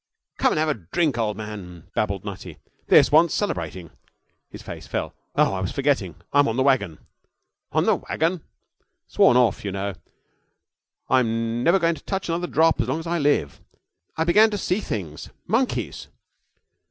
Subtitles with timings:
[0.39, 2.57] 'Come and have a drink, old man!' babbled Nutty.
[2.87, 3.91] 'This wants celebrating!'
[4.49, 5.13] His face fell.
[5.35, 6.15] 'Oh, I was forgetting!
[6.33, 6.97] I'm on the wagon.'
[7.71, 8.41] 'On the wagon?'
[9.07, 9.93] 'Sworn off, you know.
[11.07, 13.61] I'm never going to touch another drop as long as I live.
[14.17, 16.07] I began to see things monkeys!'